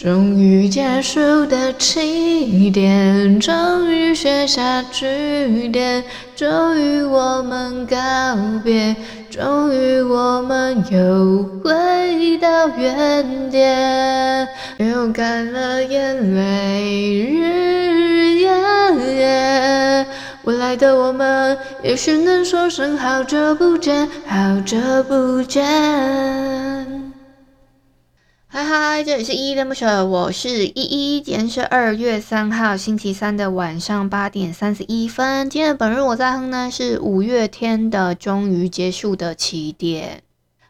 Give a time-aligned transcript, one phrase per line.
[0.00, 6.04] 终于结束的起点，终于写下句点，
[6.36, 7.96] 终于我们告
[8.62, 8.94] 别，
[9.28, 18.48] 终于我们又回到原点，流干了眼泪，日日夜
[19.16, 20.06] 夜，
[20.44, 27.07] 未来的我们也许能说声好久不见，好久不见。
[28.58, 31.20] 嗨嗨，这里是依依恋不舍，我是依依。
[31.20, 35.48] 今天是二月三号星期三的晚上八点三十一分。
[35.48, 40.16] 今天的本日我在哼呢是五月天的《终于结束的起点》。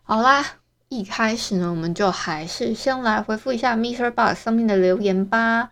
[0.02, 0.44] 好啦，
[0.90, 5.70] 一开始呢，我们就还是先来回复一下 mr box 上面的留言吧。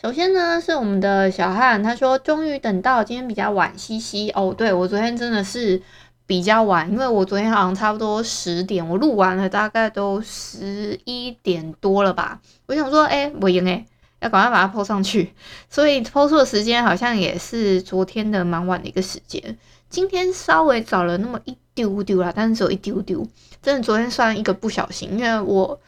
[0.00, 4.30] 首先呢，是我们的小汉，他说终于等到今天比较晚，嘻嘻。
[4.30, 5.82] 哦，对，我昨天真的是。
[6.26, 12.40] 比较晚，因为我昨天好像差不多十点，我录完了，大概都十一点多了吧。
[12.66, 13.86] 我想说，哎、我赢哎，
[14.18, 15.32] 要赶快把它 po 上去，
[15.70, 19.56] 所以 po 出的时间好像也是昨天的蛮晚的一个时间。
[19.88, 23.24] 今天稍微早了那么一丢丢啦，但是只有一丢丢，
[23.62, 25.80] 真的昨天算一个不小心，因为我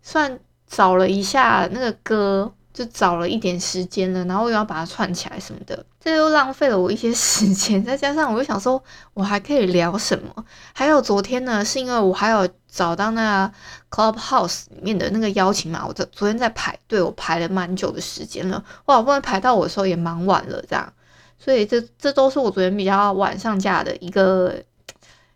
[0.00, 2.54] 算找了一下那个歌。
[2.78, 7.84] 就找了一点时间了，然后又要把它串起来什么的，这又浪费了我一些 时间。
[7.84, 8.80] 再加上我又想说，
[9.14, 10.44] 我还可以聊什么？
[10.72, 13.52] 还有昨天呢，是因为我还有找到那个
[13.90, 18.62] Clubhouse 里面的那个邀请码，我昨昨天在排队，我排了蛮久的时间了。
[18.84, 20.92] 哇，不然排到我的时候也蛮晚了，这样。
[21.36, 24.62] 所以这这都是我昨天比较晚上架的一个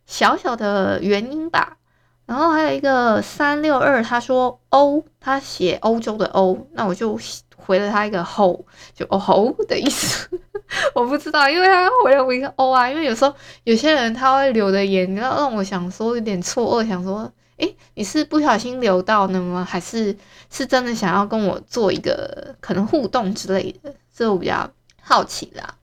[0.06, 1.76] 小小的原因吧。
[2.32, 7.19] 然后还有一个三六二，他说欧，他写欧洲的欧，那我就
[7.59, 10.26] 回了他一个吼，就哦吼的意思，
[10.97, 13.34] 我不知道，因为他回了我一个欧啊，因为有时候
[13.65, 19.62] 有些人他会留的言，然后让我想说有点错愕，想说，诶，你是不小心留到的吗？
[19.62, 20.16] 还是
[20.49, 23.94] 是真的想要跟我做一个可能互动之类的？
[24.16, 24.66] 这我比较
[25.03, 25.75] 好奇啦。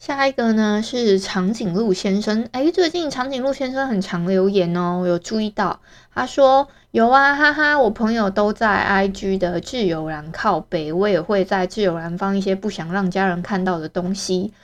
[0.00, 5.78] 下一个呢是长颈鹿先生，哎，最近长颈鹿先生很常留言哦，我有注意到，
[6.14, 14.54] 他说有啊，哈哈，我朋友都在 IG 的自由栏靠北，我也会在自由栏放一些不想让家人看到的东西。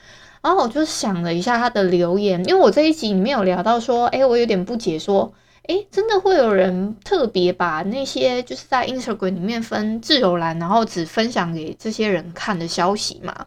[0.41, 5.31] 然后我就想了一下他的留言，因为我这一集里面有聊到说，哎，我有点不解，说，
[5.67, 13.45] 哎，真的会有人特别把那些就是在 Instagram 里面分自由栏，然后只分享给这些人看的消息吗？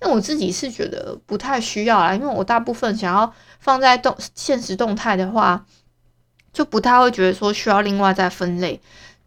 [0.00, 5.64] 那我自己是觉得不太需要啦，因为我大部分想要放在动现实动态的话，
[6.52, 8.80] 就不太会觉得说需要另外再分类。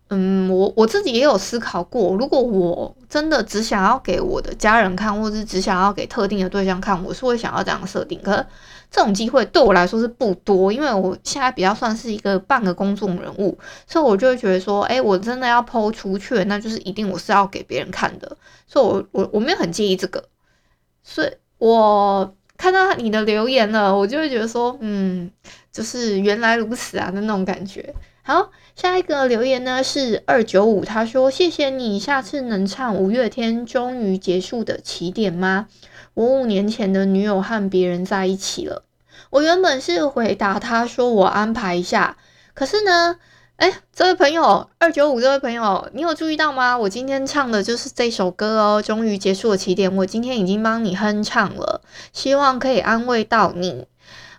[0.09, 8.19] 嗯，我我自己也有思考过，如果我真的只想要给我的家人看，或是只想要给特定的对象看，我是会想要这样设定。
[8.21, 8.45] 可是
[8.91, 13.57] 这种机会对我来说是不多，因为我现在比较算是一个半个公众人物，
[13.87, 20.23] 所以我就会觉得说，哎，我真的要抛出去，那就是一定我是要给别人看的，所以我我我没有很介意这个。
[21.03, 25.29] 所以我看到你的留言了，我就会觉得说，嗯，
[25.71, 27.93] 就是原来如此啊的那种感觉。
[28.23, 35.67] 好，下一个留言呢是二九五，他说：“谢谢你，下次能唱五月天终于结束的起点吗？
[36.13, 38.85] 我五年前的女友和别人在一起了。”
[39.29, 42.17] 我原本是回答他说我安排一下，
[42.53, 43.17] 可是呢。
[43.63, 46.77] 哎，这位朋友，二九五这位朋友，你有注意到吗？
[46.77, 49.95] 我今天唱的就是这首歌哦，终于结束了起点。
[49.95, 51.79] 我今天已经帮你哼唱了，
[52.11, 53.87] 希望可以安慰到你。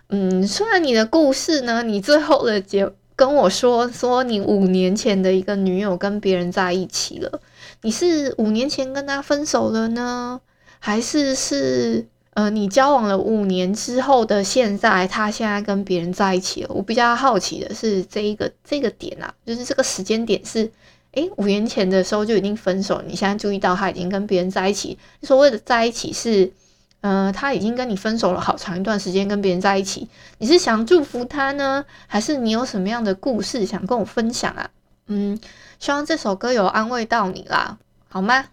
[0.09, 7.41] 嗯，虽然你的故事呢，你最后的结跟我说说你五年前的一个女友跟别人在一起了，
[7.81, 10.39] 你是五年前跟他分手了呢，
[10.77, 12.05] 还是是？
[12.35, 16.69] 呃，你交往了五年之后的现在，他现在跟别人在一起了。
[16.73, 20.69] 我比较好奇的是这一个这个点啊，就是这个时间点是，
[21.13, 24.99] 诶，五年前的时候就已经分手，你现在注意到他已经跟别人在一起。
[25.21, 26.51] 所谓的在一起是，
[26.99, 30.09] 呃，他已经跟你分手了好长一段时间，跟别人在一起，
[30.39, 34.69] 你是想祝福他呢，还是你有什么样的故事想跟我分享啊？
[35.07, 35.39] 嗯，
[35.79, 37.77] 希望这首歌有安慰到你啦，
[38.09, 38.47] 好吗？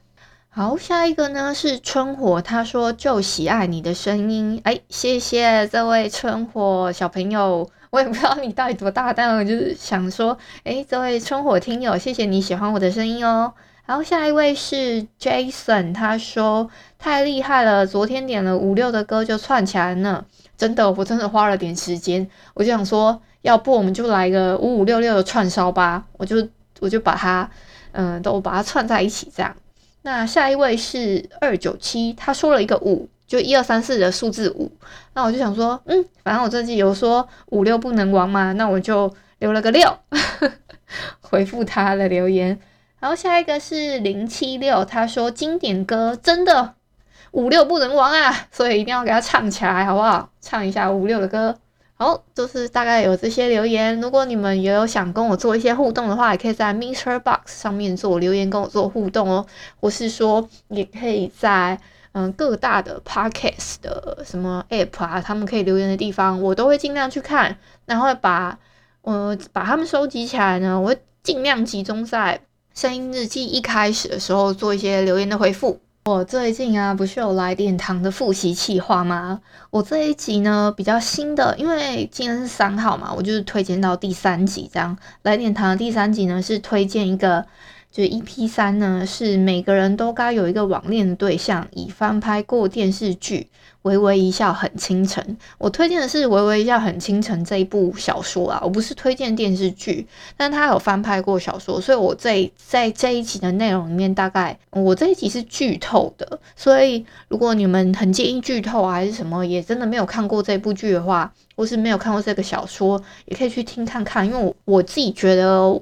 [0.55, 13.55] 好，下一个呢是春火，他说就喜爱你的声音，哎，谢谢这位春火小朋友，我也不知道你到底多大，但我就是想说，诶，这位春火听友，谢谢你喜欢我的声音哦。
[13.87, 16.69] 然后下一位是 Jason，他说
[16.99, 20.23] 太厉害了，昨天点了五六的歌就串起来呢，
[20.59, 26.47] 真的，我真的花了点时间，我就想说，要不我们就来个五五六六的串烧吧，我就
[26.81, 27.51] 我就把它，
[27.93, 29.57] 嗯、都把它串在一起这样。
[30.03, 34.71] 那下一位是二九七，他说了一个五，就一二三四的数字五，
[35.15, 39.99] 那我就想说，嗯，反正我这季有说五六不能亡嘛，那我就留了个六，
[41.23, 42.59] 回复他的留言。
[42.99, 46.75] 然后下一个是零七六，他说经典歌真的
[47.31, 50.31] 五六不能亡啊，所以一定要给他唱起来，好不好？
[50.41, 51.59] 唱一下五六的歌。
[52.03, 54.01] 好，就是大概有这些留言。
[54.01, 59.47] 如果你们也有想跟我做一些互动的话，也可以在 MixerBox 上面做留言跟我做互动哦。
[59.81, 61.79] 或是说，也可以在
[62.11, 67.57] 嗯各大的 Podcast 的什么 App 啊，他们可以留言的地方，我都会尽量去看，
[67.87, 68.59] 然后把
[69.03, 72.41] 呃把他们收集起来呢，我会尽量集中在。
[72.75, 75.79] 声音日记一开始的时候做一些留言的回复。
[76.05, 79.41] 我最近啊，不是有来点糖的复习计划吗？
[79.71, 84.99] 我这一集呢比较新的，因为今天是三号嘛，我就是推荐到第三集这样。
[85.23, 87.47] 来点糖的第三集呢是推荐一个。
[87.93, 93.41] 就 EP 三呢，是每个人都该有一个网恋的对象，已翻拍过电视剧
[93.83, 95.23] 《微微一笑很倾城》。
[95.59, 100.07] 我推荐的是《微微一笑很倾城》这一部小说啊，我不是推荐电视剧，
[100.39, 115.79] 但他有翻拍过小说，所以我在在这一集的内容里面，大概我这一集是剧透的，所以如果你们很介意剧透啊，还是什么，也真的没有看过这部剧的话，或是没有看过这个小说，也可以去听看看，因为我我自己觉得。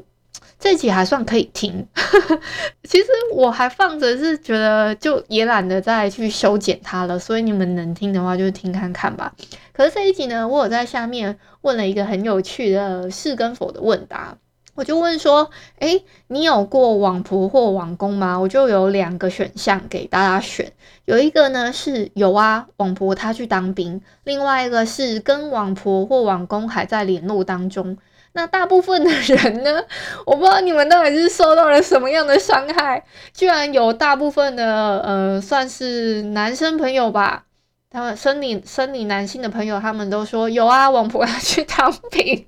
[0.61, 1.87] 这集还算可以听，
[2.85, 9.35] 其实我还放着是觉得就也懒得再去修剪它了，所以你们能听的话就听看看吧。
[9.73, 14.37] 可是这一集呢，我有在下面问了一个很有趣的是跟否的问答，
[14.75, 18.39] 我就问说，诶，你有过网婆或网公吗？
[18.39, 20.71] 我就有两个选项给大家选，
[21.07, 27.97] 有一个呢是有啊，网婆她去当兵，另外一个是跟网婆或网公还在联络当中。
[28.33, 29.83] 那大部分的人呢？
[30.25, 37.45] 我不知道你们到底是受到了什么样的伤害，居然有大部分的呃，算是男生朋友吧，
[37.91, 42.47] 他们生理生理男性的朋友，他们都说有啊，网婆要去 当兵，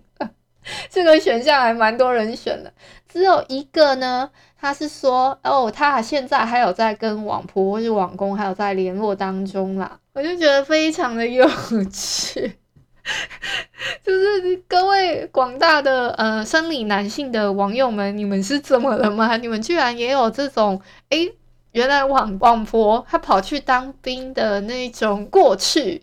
[0.89, 2.73] 这个选项还蛮多人选的。
[3.09, 11.47] 只有一个呢，他是说哦，他现在还有在跟网婆或是网公还有在联络当中啦，我就觉得非常的有
[11.91, 12.59] 趣。
[14.05, 19.37] 就是各位广大的呃生理男性的网友们，你们是怎么了吗？
[19.37, 21.33] 你们居然也有这种诶，
[21.73, 26.03] 原来网网婆她跑去当兵的那种过去，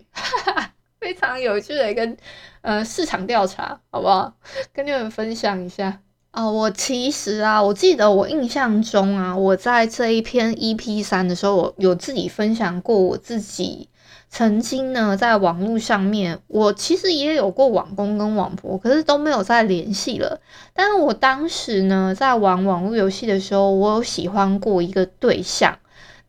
[1.00, 2.16] 非常有趣的一个
[2.62, 4.34] 呃市场调查，好不好？
[4.74, 6.00] 跟你们分享一下
[6.32, 13.90] 啊、我其实啊，我记得我印象中啊，我在这一篇 EP 三的时候，我有自己分享过我自己。
[14.30, 20.40] 曾经呢，在网络上面，我其实也有过网工跟网婆，可是都没有再联系了。
[20.74, 25.78] 但是我当时呢，在玩网络游戏的时候，我有喜欢过一个对象，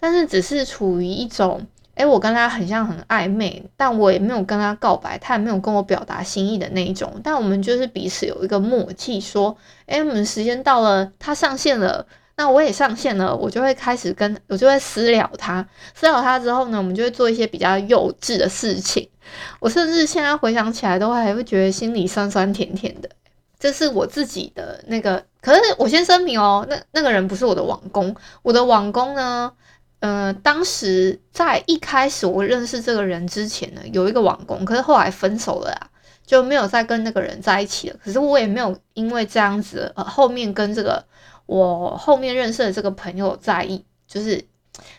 [0.01, 7.21] 但是只是处于一种，诶，我跟他很像很暧昧，但我也没有跟他告白，他也没有跟我表达心意的那一种。
[7.23, 12.07] 但我们就是彼此有一个默契，说，诶，我们时间到了，他上线了。
[12.41, 15.63] 那我也上线了，我就会开始跟我就会私聊他，
[15.95, 19.07] 私聊他之后呢，我们就会做一些比较幼稚的事情。
[19.59, 23.11] 我甚至现在回想起来，都还会觉得心里酸酸甜甜的。
[23.59, 29.53] 这是我自己的那个，可是我先声明哦，那那个人不是我的网工，我的网工呢，
[29.99, 35.91] 呃，当时在一开始我认识这个人之前呢，有一个网工，可是后来分手了啊，
[36.25, 37.97] 就没有再跟那个人在一起了。
[38.03, 41.05] 可是我也没有因为这样子，呃，后面跟这个。
[41.51, 44.41] 我后面认识的这个朋友在意，就是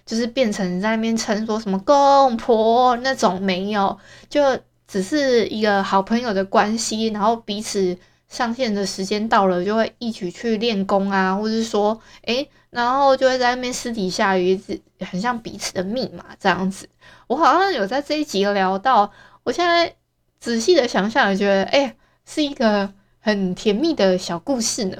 [0.06, 3.98] 就是变成在那边称说什么公婆那种没有，
[4.30, 16.90] 就只是一个好朋友的关系，然后彼此上线的时间到了，就会一起去练功啊，或者是说，诶，然后就会在那边私底下有一直很像彼此的密码这样子。
[17.28, 19.10] 我好像有在这一集聊到，
[19.44, 19.96] 我现在
[20.42, 22.92] 仔细的想想，觉得，诶，是一个
[23.22, 24.98] 很甜蜜的小故事呢。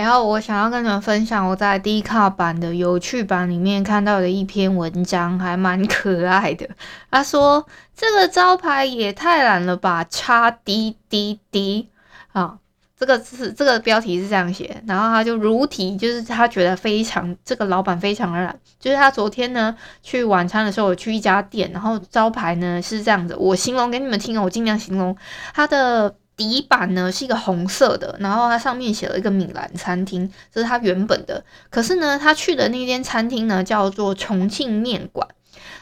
[0.00, 6.68] 然后我想要跟你们分享我在 D 卡版的有趣版里面看到的一篇文章，还蛮可爱的。
[7.10, 11.88] 他说：“这个招牌也太懒了吧，叉滴滴滴
[12.32, 12.58] 啊！”
[12.96, 25.16] 这个是这个标题是这样写，然后他就如题，就是他觉得非常这个老板非常的懒，就是他昨天呢去晚餐的时候，我去一家店，然后招牌呢是这样子，我形容给你们听哦，我尽量形容
[25.54, 26.14] 他的。
[26.36, 31.44] 底板呢是一个红色的，然后它上面写了一个米兰餐厅，这是它原本的。
[31.70, 35.28] 可是呢，他去的那间餐厅呢叫做重庆面馆。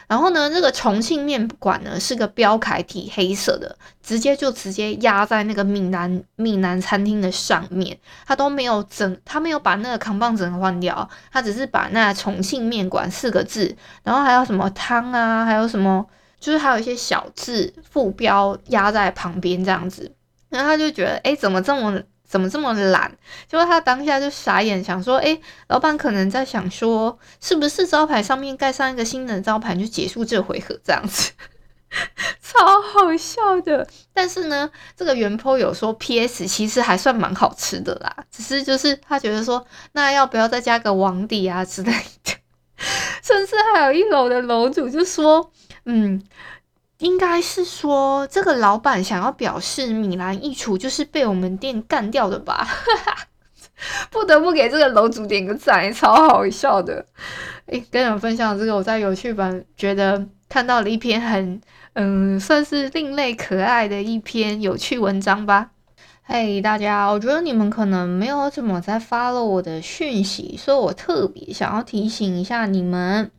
[0.05, 16.05] 然后呢，这个重庆面馆呢是个标楷体，黑色的，直接就直接压在那个闽南闽南餐厅的上面，他都没有整，他没有把那个扛棒整换掉，他只是把那重庆面馆四个字，然后还有什么汤啊，还有什么，
[16.39, 20.11] 就是还有一些小字副标压在旁边这样子，
[20.53, 22.01] 然后他就觉得，哎，怎么这么。
[22.25, 23.15] 怎么这么懒？
[23.47, 31.31] 结果他当下就傻眼，想说：“诶，老板可能在想说，是不是招牌上面盖上一个新的招牌，就结束这回合这样子，
[32.41, 33.87] 超好笑的。
[34.15, 41.91] 但是呢，这个原 po 有说，PS 其实还算蛮好吃的啦，只是就是他觉得说，那要不要再加个网底啊之类
[42.23, 42.33] 的？
[43.21, 45.51] 甚至还有一楼的楼主就说，
[45.85, 46.19] 嗯。”
[47.03, 52.65] 应该是说，这个老板想要表示米兰一厨就是被我们店干掉的吧？
[54.09, 57.05] 不得不给这个楼主点个赞，超好笑的。
[57.65, 61.59] 诶，跟你们分享这个我在有趣版觉得看到了一篇很
[61.93, 65.71] 嗯，算是另类可爱的一篇有趣文章吧。
[66.23, 73.29] 嘿，大家，我觉得你们可能没有怎么在 follow 我的讯息，所以我特别想要提醒一下你们。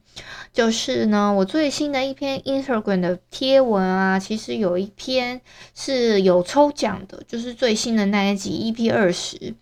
[0.52, 5.40] 就是呢，我最新的一篇 Instagram 的贴文啊，其实有一篇
[5.74, 9.54] 是有抽奖的，就是最新的那一集 EP 二十。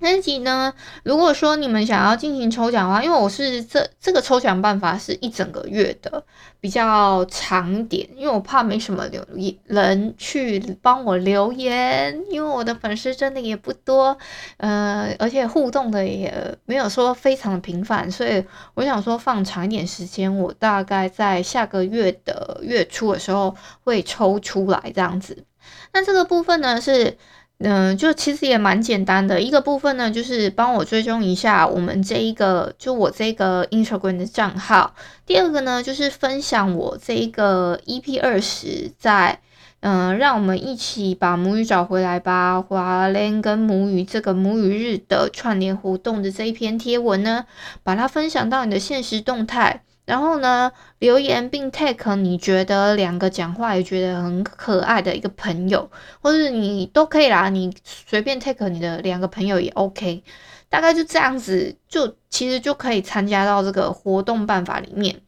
[0.00, 6.24] 那一集呢，如果说你们想要进行抽奖的话，因为我是这这个抽奖办法是一整个月的，
[6.60, 9.20] 比较长一点，因为我怕没什么留
[9.64, 14.16] 人去帮我留言，因为我的粉丝真的也不多，
[14.58, 25.44] 呃，而且互动的也没有说非常的频繁，所以我想说放长一点时间，我大概在下个月的月初的时候会抽出来这样子。
[25.92, 27.18] 那这个部分呢是。
[27.60, 34.94] 嗯，就其实也蛮简单的，一个部分呢，就是帮我追踪一下我们这一个，就我这个 Instagram 的账号。
[35.26, 39.40] 第二个呢，就是分享我这一个 EP 二十，在
[39.80, 47.44] 嗯，让我们一起把母语找回来吧，华联跟母语这个母语日的串联活动的这一篇贴文呢，
[47.82, 49.82] 把它分享到你的现实动态。
[50.08, 55.90] 然后呢，留言并 tag 你觉得两个讲话也觉得很可爱的一个朋友，
[56.22, 60.22] 或者你都可以啦，你随便 tag 你的两个朋友也 OK，
[60.70, 65.20] 大概就这样子，就其实就可以参加到这个活动办法里面。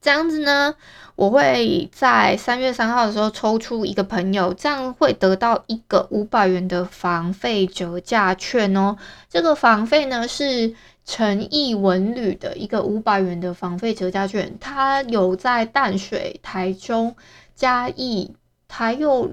[0.00, 0.74] 这样子呢，
[1.14, 8.96] 我会在三月三号的时候抽出一个朋友，这样会得到一个五百元的房费折价券哦。
[9.28, 10.74] 这个房费呢是。
[11.04, 17.14] 诚毅文旅的一个五百元的房费折价券，它有在淡水、台中、
[17.54, 18.34] 嘉义，
[18.68, 19.30] 还有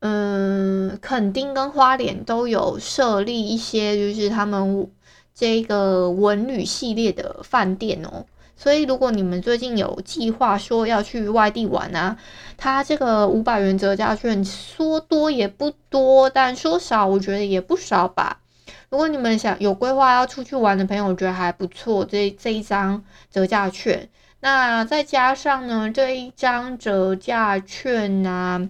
[0.00, 4.90] 嗯垦丁跟花莲都有设立一些，就是他们
[5.34, 8.26] 这个文旅系列的饭店哦。
[8.56, 12.18] 所以如果你们最近有计划说要去外地玩啊，
[12.56, 18.40] 它这个五百元折价券说多也不多，但说少我觉得也不少吧。
[18.90, 22.04] 如果你们想有规划要出去玩的朋友，我觉得还不错。
[22.04, 24.08] 这这一张折价券，
[24.40, 28.68] 那再加上呢，这一张折价券呢、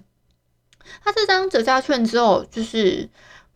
[1.03, 3.09] 它这张折价券之后就是。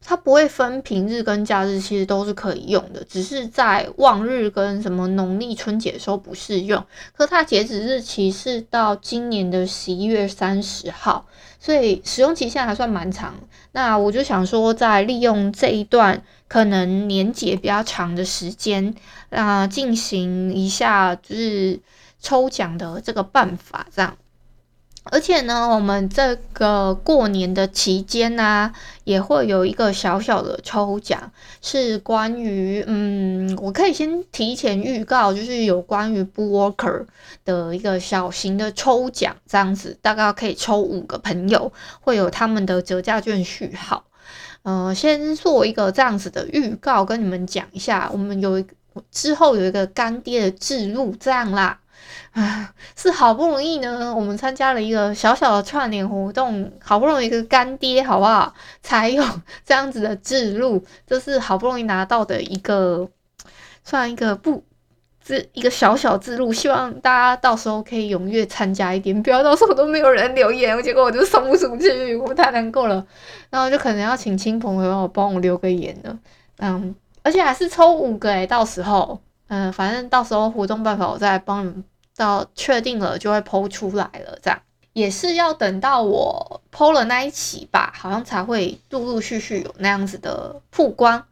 [0.04, 6.84] 它不会分平日跟假日，其实都是可以用的，只是在望日跟什么农历春节的时候不适用。
[7.16, 11.24] 可它截止日期是到今年的十一月三十号，
[11.60, 13.32] 所以使用期限还算蛮长。
[13.70, 16.20] 那我就想说，在利用这一段
[16.52, 18.94] 可能年节比较长的时间，
[19.30, 21.80] 啊，进行一下就是
[22.20, 24.14] 抽奖的这个办法，这样。
[25.04, 28.70] 而且呢，我们这个过年的期间呢、
[29.04, 31.32] 也会有一个小小的抽奖，
[31.62, 37.06] 是关于嗯，我可以先提前预告，就是有关于 Bookwalker
[37.46, 44.04] 的一个小型的抽奖，这样子大概可以抽五个朋友，会有他们的折价券序号。
[44.62, 48.74] 呃，先做一个这样子的预告，跟你们讲一下，我们有一个
[49.10, 51.78] 之后有一个干爹的置入，这样啦。
[52.32, 58.54] 啊，是好不容易呢，我们参加了一个小小的串联活动，好不容易一个干爹，好不好？
[58.82, 59.22] 才有
[59.66, 63.08] 这样子的置入，这是好不容易拿到的一个，
[63.84, 64.64] 算一个不，
[65.24, 73.06] 这一个小小置入，希望大家到时候可以踊跃参加一点，不要到时候都没有人留言，结果我就送不出去，我太难过了。
[73.50, 76.18] 然后就可能要请亲朋友帮我留个言了，
[76.58, 81.84] 嗯，而且还是抽五个诶、欸，到时候，嗯，反正到时候活动办法我再帮你们。
[82.14, 84.60] 到确定了就会 po 出来了，这样。
[84.92, 91.24] 也是要等到我 PO 了那一期吧，好像才会陆陆续续有那样子的曝光。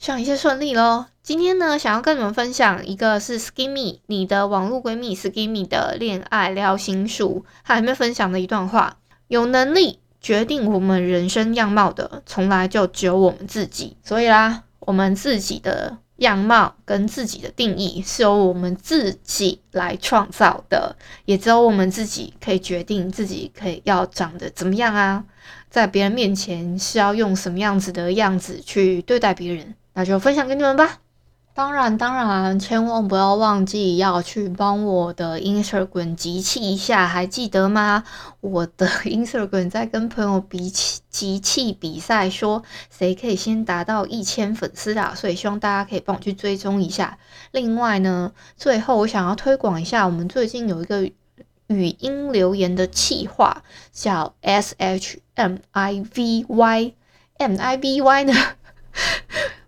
[0.00, 1.04] 希望一切顺利喽。
[1.22, 8.96] 今天呢，想要跟你们分享一个是 Skimmy 你的网络闺蜜 Skimmy 的恋爱疗心术，还没分享的一段话：
[9.28, 13.98] 有能力决定我们人生样貌的，从来就只有我们自己。
[14.02, 15.98] 所以啦，我们自己的。
[16.20, 25.24] 样貌跟自己的定义是由我们自己来创造的，也只有我们自己可以决定自己可以要长得怎么样啊，
[25.70, 30.98] 在别人面前是要用什么样子的样子去对待别人，那就分享给你们吧。
[31.52, 38.04] 当然，当然，千万不要忘记要去帮我的 Instagram 集气一下，还记得吗？
[38.40, 47.18] 我的 Instagram 在跟朋友比气集气比赛，说谁可以先达到一千粉丝啊，所以希望大家可以帮我去追踪一下。
[47.50, 51.02] 另外呢，最后我想要推广一下，我们最近有一个
[51.66, 58.34] 语音留言的企划，叫 S H M I V Y，M I V Y 呢，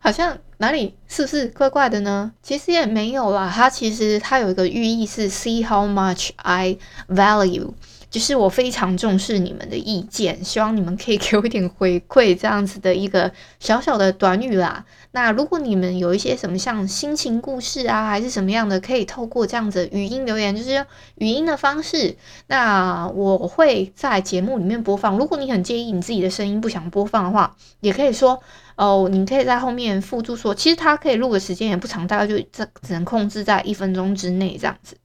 [0.02, 0.36] 好像。
[0.58, 2.30] 哪里是不是怪怪的呢？
[2.40, 6.78] 其实也没有啦，它其实它有一个寓意是 see how much I
[7.08, 7.72] value，
[8.12, 14.84] 就是我非常重视你们的意见，希望你们可以给我一点回馈，这样子的一个小小的短语啦。
[15.12, 22.14] 那如果你们有一些什么像心情故事啊，还是什么样的，可以透过这样子语音留言，就是语音的方式，
[22.48, 25.16] 那我会在节目里面播放。
[25.16, 28.42] 如果你很介意你自己的声音不想播放的话，也可以说。
[28.74, 34.96] 哦，你可以在后面附注说，其实它可以录的时间也不长，大概就这只能控制在一分钟之内这样子。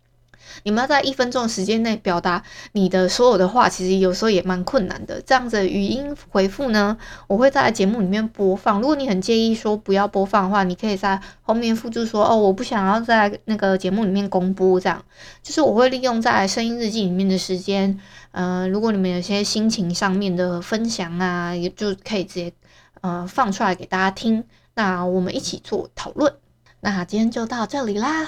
[0.64, 5.22] 你们要在一分钟的时间内表达你的所有的话，其实有时候也蛮困难的。
[5.22, 8.80] 这样子语音回复呢，我会在节目里面播放。
[8.82, 14.80] 如果你很介意说不要播放的话，你可以在后面附注说，哦，我不想要在那个节目里面公布。
[14.80, 15.04] 这样
[15.42, 18.00] 就是我会利用在声音日记里面的时间。
[18.32, 22.54] 嗯、如果你们有些心情上面的分享啊，也就可以直接。
[23.02, 26.34] 呃，放出来给大家听，那我们一起做讨论。
[26.80, 28.28] 那今天就到这里啦，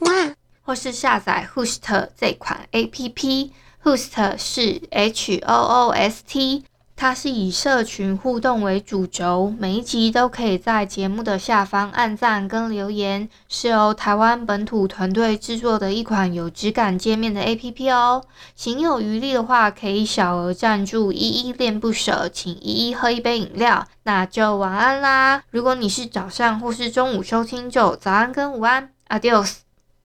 [0.00, 0.34] 哇！
[0.62, 6.64] 或是下载 Host 这款 A P P，Host 是 H O O S T。
[6.96, 18.22] 它是以社群互动为主轴，每一集都可以在节目的下方按赞跟留言，是由台湾本土团队制作的一款有质感界面的 APP 哦。
[18.54, 23.86] 行有余力的话，可以小额赞助，依依恋不舍，请依依喝一杯饮料。
[24.02, 25.42] 那就晚安啦！
[25.50, 29.69] 如果你是早上或是中午收听，就早安跟午安，Adios。